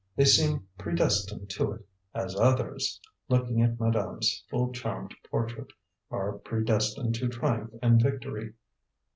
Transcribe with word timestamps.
They 0.15 0.25
seem 0.25 0.65
predestined 0.79 1.51
to 1.51 1.73
it, 1.73 1.85
as 2.15 2.35
others" 2.35 2.99
looking 3.29 3.61
at 3.61 3.79
madame's 3.79 4.43
full 4.49 4.71
charmed 4.71 5.13
portrait 5.29 5.67
"are 6.09 6.39
predestined 6.39 7.13
to 7.13 7.27
triumph 7.29 7.73
and 7.83 8.01
victory. 8.01 8.53